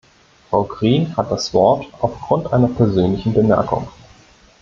Frau 0.49 0.63
Green 0.63 1.15
hat 1.15 1.29
das 1.29 1.53
Wort 1.53 1.85
aufgrund 1.99 2.51
einer 2.51 2.69
persönlichen 2.69 3.33
Bemerkung. 3.33 3.87